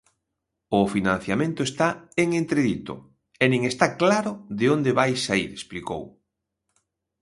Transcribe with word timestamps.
O 0.77 0.79
financiamento 0.95 1.61
está 1.69 1.89
en 2.21 2.27
entredito, 2.41 2.93
e 3.43 3.45
nin 3.51 3.61
está 3.71 3.87
claro 4.01 4.31
de 4.59 4.65
onde 4.75 4.95
vai 4.99 5.11
saír 5.25 5.49
explicou. 5.53 6.03